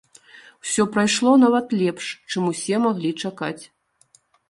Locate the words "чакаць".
3.27-3.59